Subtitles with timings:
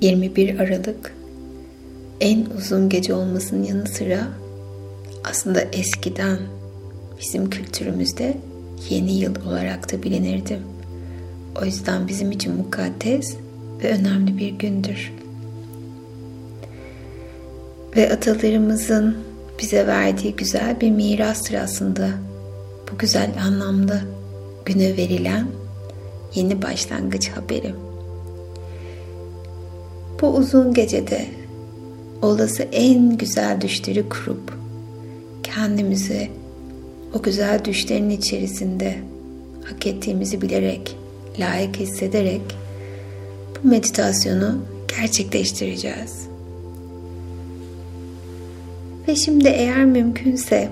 [0.00, 1.14] 21 Aralık
[2.20, 4.28] en uzun gece olmasının yanı sıra
[5.24, 6.38] aslında eskiden
[7.20, 8.36] bizim kültürümüzde
[8.90, 10.58] yeni yıl olarak da bilinirdi.
[11.62, 13.36] O yüzden bizim için mukaddes
[13.82, 15.12] ve önemli bir gündür.
[17.96, 19.16] Ve atalarımızın
[19.62, 22.08] bize verdiği güzel bir mirastır aslında.
[22.92, 24.00] Bu güzel anlamlı
[24.64, 25.46] güne verilen
[26.34, 27.89] yeni başlangıç haberi.
[30.20, 31.26] Bu uzun gecede
[32.22, 34.52] olası en güzel düşleri kurup
[35.42, 36.30] kendimizi
[37.14, 38.96] o güzel düşlerin içerisinde
[39.64, 40.96] hak ettiğimizi bilerek,
[41.38, 42.40] layık hissederek
[43.56, 44.58] bu meditasyonu
[44.96, 46.26] gerçekleştireceğiz.
[49.08, 50.68] Ve şimdi eğer mümkünse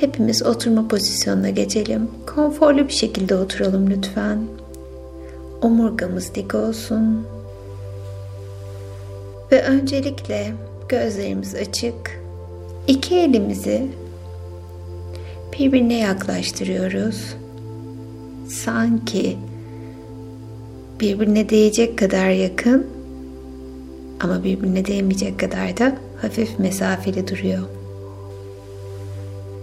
[0.00, 2.08] hepimiz oturma pozisyonuna geçelim.
[2.34, 4.38] Konforlu bir şekilde oturalım lütfen.
[5.62, 7.26] Omurgamız dik olsun.
[9.52, 10.52] Ve öncelikle
[10.88, 12.20] gözlerimiz açık.
[12.86, 13.86] İki elimizi
[15.58, 17.36] birbirine yaklaştırıyoruz.
[18.48, 19.36] Sanki
[21.00, 22.86] birbirine değecek kadar yakın
[24.20, 27.77] ama birbirine değmeyecek kadar da hafif mesafeli duruyor.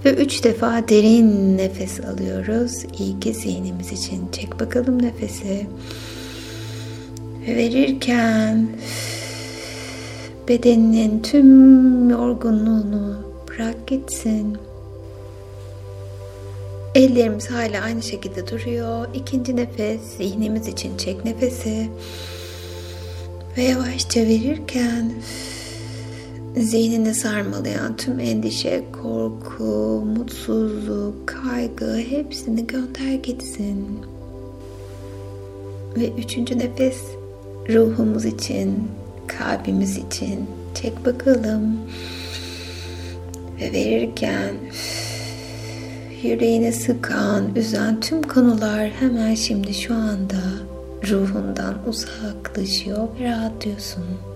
[0.05, 2.85] Ve üç defa derin nefes alıyoruz.
[2.99, 4.31] İyi ki zihnimiz için.
[4.31, 5.67] Çek bakalım nefesi.
[7.47, 8.67] Ve verirken
[10.47, 13.17] bedeninin tüm yorgunluğunu
[13.47, 14.57] bırak gitsin.
[16.95, 19.07] Ellerimiz hala aynı şekilde duruyor.
[19.13, 21.89] İkinci nefes zihnimiz için çek nefesi.
[23.57, 25.13] Ve yavaşça verirken
[26.57, 33.87] zihnini sarmalayan tüm endişe, korku, mutsuzluk, kaygı hepsini gönder gitsin.
[35.97, 36.97] Ve üçüncü nefes
[37.69, 38.87] ruhumuz için,
[39.27, 41.77] kalbimiz için çek bakalım.
[43.61, 44.55] Ve verirken
[46.23, 50.41] yüreğine sıkan, üzen tüm konular hemen şimdi şu anda
[51.09, 54.34] ruhundan uzaklaşıyor ve rahatlıyorsun.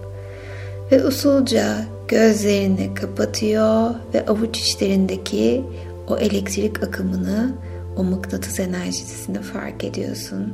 [0.92, 5.64] Ve usulca gözlerini kapatıyor ve avuç içlerindeki
[6.08, 7.54] o elektrik akımını,
[7.98, 10.54] o mıknatıs enerjisini fark ediyorsun.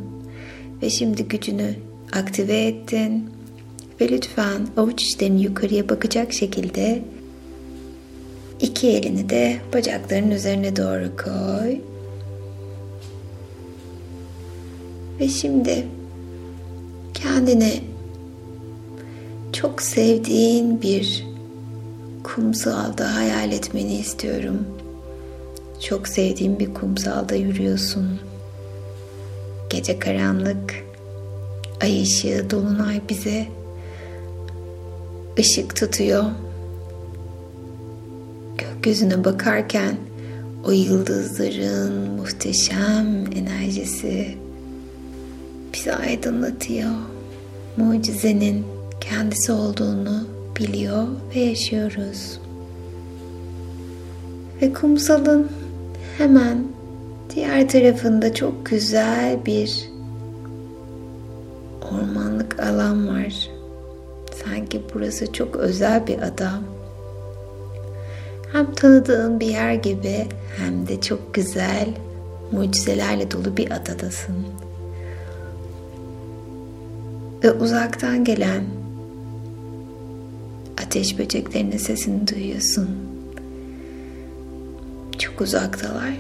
[0.81, 1.75] Ve şimdi gücünü
[2.12, 3.29] aktive ettin.
[4.01, 7.03] Ve lütfen avuç içlerini yukarıya bakacak şekilde
[8.59, 11.78] iki elini de bacakların üzerine doğru koy.
[15.19, 15.88] Ve şimdi
[17.13, 17.73] kendine
[19.66, 21.26] çok sevdiğin bir
[22.24, 24.68] kumsalda hayal etmeni istiyorum.
[25.81, 28.20] Çok sevdiğin bir kumsalda yürüyorsun.
[29.70, 30.74] Gece karanlık,
[31.81, 33.48] ay ışığı, dolunay bize
[35.40, 36.26] ışık tutuyor.
[38.58, 39.96] Gökyüzüne bakarken
[40.66, 44.38] o yıldızların muhteşem enerjisi
[45.74, 46.92] bizi aydınlatıyor.
[47.78, 48.75] Mucizenin
[49.10, 50.24] kendisi olduğunu
[50.60, 52.40] biliyor ve yaşıyoruz.
[54.62, 55.52] Ve kumsalın
[56.18, 56.58] hemen
[57.36, 59.90] diğer tarafında çok güzel bir
[61.92, 63.50] ormanlık alan var.
[64.44, 66.52] Sanki burası çok özel bir ada.
[68.52, 70.28] Hem tanıdığın bir yer gibi
[70.58, 71.88] hem de çok güzel
[72.52, 74.36] mucizelerle dolu bir adadasın.
[77.44, 78.64] Ve uzaktan gelen
[80.96, 82.90] ateş böceklerinin sesini duyuyorsun.
[85.20, 86.14] Çok uzaktalar.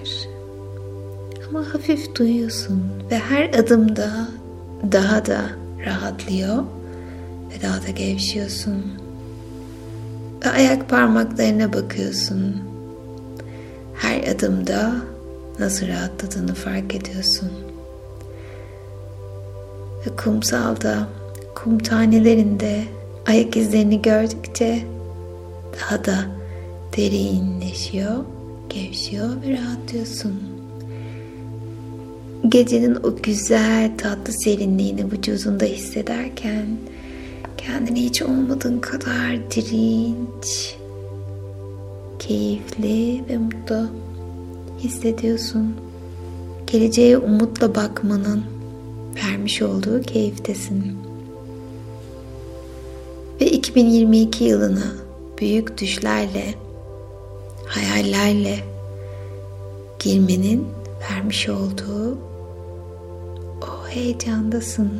[1.49, 4.27] Ama hafif duyuyorsun ve her adımda
[4.91, 5.41] daha da
[5.85, 6.57] rahatlıyor
[7.49, 8.83] ve daha da gevşiyorsun.
[10.45, 12.55] Ve ayak parmaklarına bakıyorsun.
[13.95, 14.95] Her adımda
[15.59, 17.51] nasıl rahatladığını fark ediyorsun.
[20.05, 21.07] Ve kumsalda,
[21.55, 22.83] kum tanelerinde
[23.25, 24.83] ayak izlerini gördükçe
[25.79, 26.25] daha da
[26.97, 28.25] derinleşiyor,
[28.69, 30.33] gevşiyor ve rahatlıyorsun.
[32.49, 36.65] Gecenin o güzel tatlı serinliğini vücudunda hissederken
[37.57, 40.75] kendini hiç olmadığın kadar dirinç,
[42.19, 43.87] keyifli ve mutlu
[44.79, 45.75] hissediyorsun.
[46.67, 48.43] Geleceğe umutla bakmanın
[49.15, 51.04] vermiş olduğu keyiftesin.
[53.75, 54.93] Ve 2022 yılına
[55.37, 56.53] büyük düşlerle,
[57.67, 58.59] hayallerle
[59.99, 60.67] girmenin
[61.11, 62.17] vermiş olduğu
[63.61, 64.91] o heyecandasın.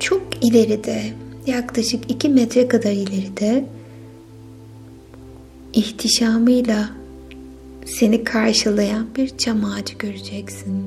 [0.00, 1.02] çok ileride,
[1.46, 3.64] yaklaşık 2 metre kadar ileride
[5.72, 6.90] ihtişamıyla
[7.86, 10.84] seni karşılayan bir çam ağacı göreceksin.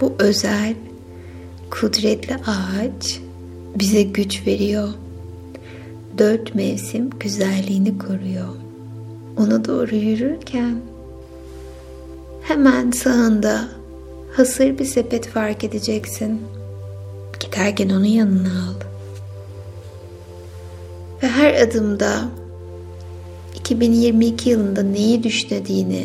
[0.00, 0.74] Bu özel,
[1.70, 3.20] kudretli ağaç
[3.76, 4.88] bize güç veriyor.
[6.18, 8.48] Dört mevsim güzelliğini koruyor.
[9.36, 10.80] Ona doğru yürürken
[12.42, 13.68] hemen sağında
[14.36, 16.40] hasır bir sepet fark edeceksin.
[17.40, 18.74] Giderken onu yanına al.
[21.22, 22.28] Ve her adımda
[23.54, 26.02] 2022 yılında neyi düşündüğünü,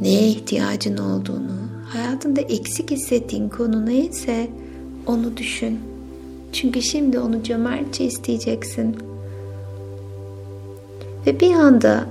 [0.00, 1.56] neye ihtiyacın olduğunu,
[1.88, 4.50] hayatında eksik hissettiğin konu neyse
[5.06, 5.80] onu düşün.
[6.52, 8.96] Çünkü şimdi onu cömertçe isteyeceksin.
[11.26, 12.06] Ve bir anda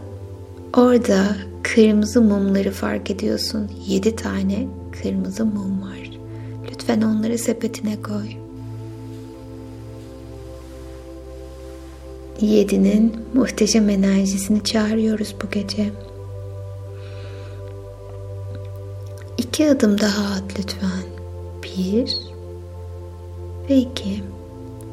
[0.78, 3.72] orada kırmızı mumları fark ediyorsun.
[3.88, 4.68] Yedi tane
[5.02, 6.12] kırmızı mum var.
[6.72, 8.28] Lütfen onları sepetine koy.
[12.42, 15.90] Yedinin muhteşem enerjisini çağırıyoruz bu gece.
[19.38, 21.04] İki adım daha at lütfen.
[21.64, 22.18] Bir
[23.70, 24.24] ve iki.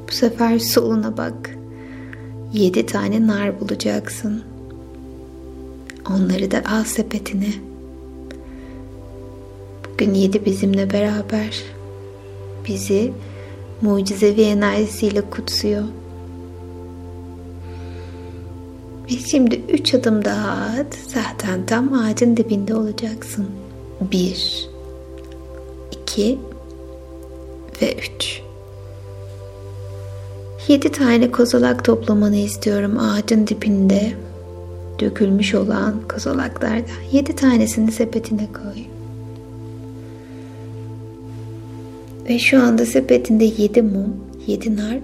[0.09, 1.51] Bu sefer soluna bak.
[2.53, 4.43] Yedi tane nar bulacaksın.
[6.11, 7.53] Onları da al sepetine.
[9.93, 11.63] Bugün yedi bizimle beraber.
[12.69, 13.13] Bizi
[13.83, 15.85] mucizevi enerjisiyle kutsuyor.
[19.11, 20.95] Ve şimdi üç adım daha at.
[21.09, 23.47] Zaten tam ağacın dibinde olacaksın.
[24.13, 24.69] Bir,
[25.93, 26.39] iki
[27.83, 28.46] ve üç.
[30.69, 34.13] Yedi tane kozalak toplamanı istiyorum ağacın dibinde
[35.01, 36.85] dökülmüş olan kozalaklardan.
[37.13, 38.83] Yedi tanesini sepetine koy.
[42.29, 44.17] Ve şu anda sepetinde yedi mum,
[44.47, 44.99] yedi nar,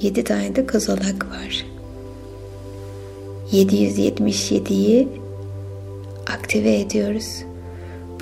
[0.00, 1.66] yedi tane de kozalak var.
[3.52, 5.08] 777'yi
[6.26, 7.44] aktive ediyoruz.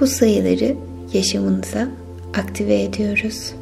[0.01, 0.77] Bu sayıları
[1.13, 1.89] yaşamınıza
[2.35, 3.53] aktive ediyoruz.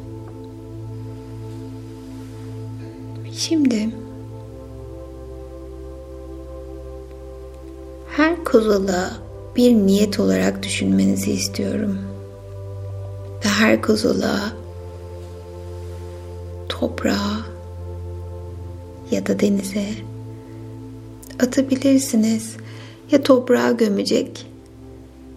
[3.49, 3.89] Şimdi
[8.09, 9.11] her kozalağı
[9.55, 11.97] bir niyet olarak düşünmenizi istiyorum.
[13.45, 14.53] Ve her kozalağı
[16.69, 17.45] toprağa
[19.11, 19.85] ya da denize
[21.39, 22.55] atabilirsiniz.
[23.11, 24.47] Ya toprağa gömecek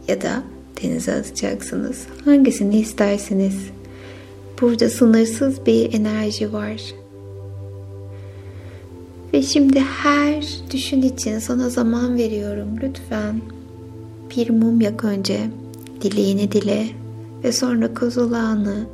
[0.09, 0.43] ya da
[0.83, 2.07] denize atacaksınız.
[2.25, 3.57] Hangisini isterseniz.
[4.61, 6.98] Burada sınırsız bir enerji var.
[9.33, 13.41] Ve şimdi her düşün için sana zaman veriyorum lütfen.
[14.37, 15.41] Bir mum yak önce.
[16.01, 16.87] Dileğini dile
[17.45, 18.87] ve sonra kozolağını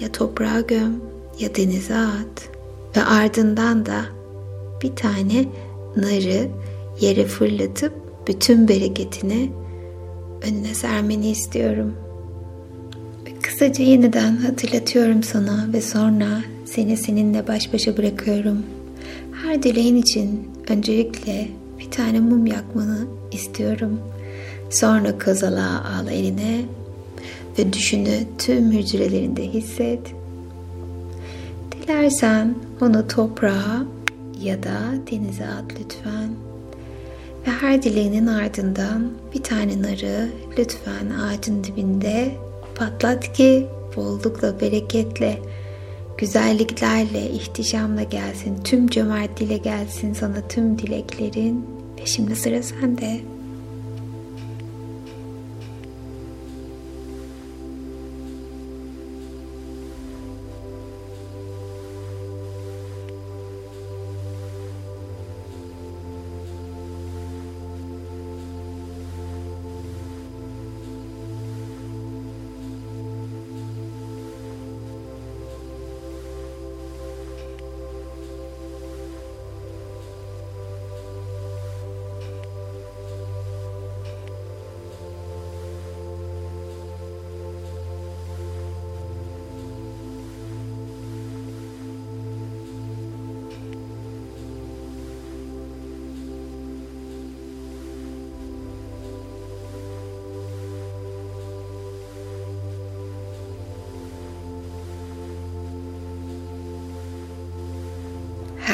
[0.00, 1.00] ya toprağa göm
[1.40, 2.48] ya denize at.
[2.96, 4.02] Ve ardından da
[4.82, 5.44] bir tane
[5.96, 6.48] narı
[7.00, 7.92] yere fırlatıp
[8.28, 9.52] bütün bereketini
[10.42, 11.94] önüne sermeni istiyorum.
[13.26, 18.62] Ve kısaca yeniden hatırlatıyorum sana ve sonra seni seninle baş başa bırakıyorum.
[19.42, 21.48] Her dileğin için öncelikle
[21.78, 24.00] bir tane mum yakmanı istiyorum.
[24.70, 26.64] Sonra kozalağı al eline
[27.58, 30.00] ve düşünü tüm hücrelerinde hisset.
[31.72, 33.86] Dilersen onu toprağa
[34.42, 34.78] ya da
[35.10, 36.28] denize at lütfen.
[37.46, 42.36] Ve her dileğinin ardından bir tane narı lütfen ağacın dibinde
[42.74, 45.38] patlat ki bollukla, bereketle,
[46.18, 48.62] güzelliklerle, ihtişamla gelsin.
[48.64, 51.66] Tüm cömertliğiyle gelsin sana tüm dileklerin.
[52.00, 53.31] Ve şimdi sıra sende.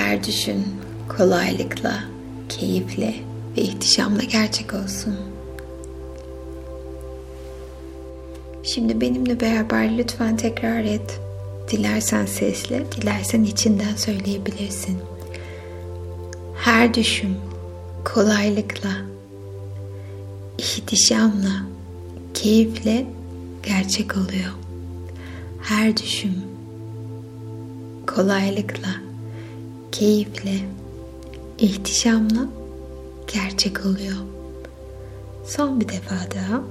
[0.09, 0.65] Her düşün
[1.17, 2.05] kolaylıkla,
[2.49, 3.15] keyifle
[3.57, 5.17] ve ihtişamla gerçek olsun.
[8.63, 11.21] Şimdi benimle beraber lütfen tekrar et.
[11.71, 14.99] Dilersen sesle, dilersen içinden söyleyebilirsin.
[16.57, 17.37] Her düşüm
[18.05, 18.97] kolaylıkla,
[20.59, 21.63] ihtişamla,
[22.35, 23.07] keyifle
[23.63, 24.53] gerçek oluyor.
[25.63, 26.35] Her düşüm
[28.07, 29.08] kolaylıkla,
[29.93, 30.59] keyifle,
[31.59, 32.49] ihtişamla
[33.35, 34.17] gerçek oluyor.
[35.47, 36.63] Son bir defa daha.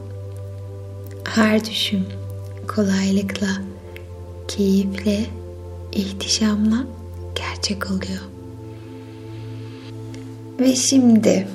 [1.24, 2.06] Her düşüm
[2.68, 3.62] kolaylıkla,
[4.48, 5.26] keyifle,
[5.92, 6.86] ihtişamla
[7.36, 8.22] gerçek oluyor.
[10.60, 11.48] Ve şimdi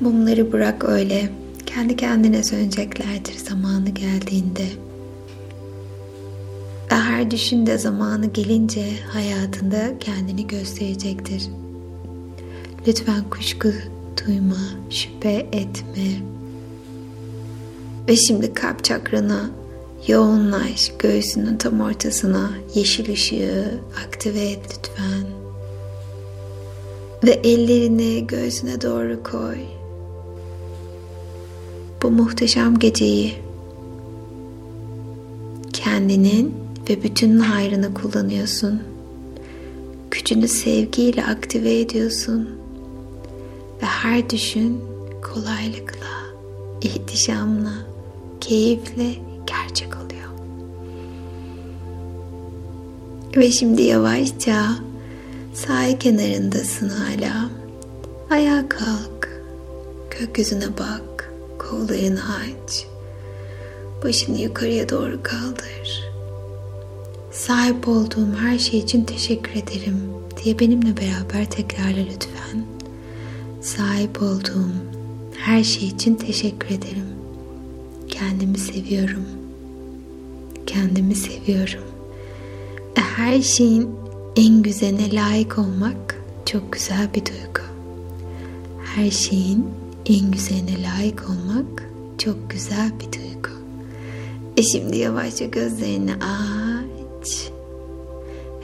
[0.00, 1.30] mumları bırak öyle.
[1.66, 4.66] Kendi kendine söneceklerdir zamanı geldiğinde.
[7.12, 11.48] Her düşünde zamanı gelince hayatında kendini gösterecektir.
[12.86, 13.68] Lütfen kuşku
[14.26, 16.22] duyma, şüphe etme.
[18.08, 19.50] Ve şimdi kalp çakrana
[20.08, 25.24] yoğunlaş, göğsünün tam ortasına yeşil ışığı aktive et lütfen.
[27.24, 29.58] Ve ellerini göğsüne doğru koy.
[32.02, 33.34] Bu muhteşem geceyi
[35.72, 38.82] kendinin ve bütün hayrını kullanıyorsun.
[40.10, 42.48] Gücünü sevgiyle aktive ediyorsun.
[43.82, 44.80] Ve her düşün
[45.22, 46.12] kolaylıkla,
[46.80, 47.72] ihtişamla,
[48.40, 49.14] keyifle
[49.46, 50.28] gerçek oluyor.
[53.36, 54.66] Ve şimdi yavaşça
[55.54, 57.50] sahil kenarındasın hala.
[58.30, 59.42] Ayağa kalk,
[60.20, 62.86] gökyüzüne bak, kollarını aç.
[64.04, 66.01] Başını yukarıya doğru kaldır.
[67.32, 69.96] Sahip olduğum her şey için teşekkür ederim
[70.44, 72.64] diye benimle beraber tekrarla lütfen.
[73.60, 74.70] Sahip olduğum
[75.38, 77.06] her şey için teşekkür ederim.
[78.08, 79.24] Kendimi seviyorum.
[80.66, 81.82] Kendimi seviyorum.
[83.16, 83.90] Her şeyin
[84.36, 87.66] en güzeline layık olmak çok güzel bir duygu.
[88.84, 89.66] Her şeyin
[90.06, 93.48] en güzeline layık olmak çok güzel bir duygu.
[94.56, 96.12] E şimdi yavaşça gözlerini
[97.22, 97.50] aç.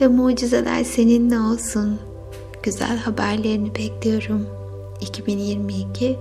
[0.01, 1.99] Ve mucizeler seninle olsun.
[2.63, 4.47] Güzel haberlerini bekliyorum.
[5.01, 6.17] 2022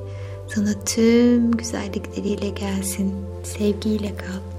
[0.55, 3.15] sana tüm güzellikleriyle gelsin.
[3.43, 4.58] Sevgiyle kal.